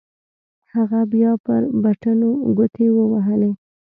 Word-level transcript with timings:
هغه 0.73 0.99
بيا 1.11 1.31
پر 1.45 1.61
بټنو 1.81 2.29
گوټې 2.57 2.87
ووهلې. 2.91 3.51